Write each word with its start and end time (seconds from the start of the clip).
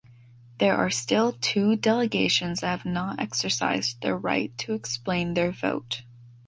There 0.57 0.75
are 0.77 0.89
still 0.89 1.31
two 1.33 1.75
delegations 1.75 2.61
that 2.61 2.69
have 2.71 2.85
not 2.87 3.19
exercised 3.19 4.01
their 4.01 4.17
right 4.17 4.51
to 4.57 4.73
explain 4.73 5.35
their 5.35 5.51
vote. 5.51 6.01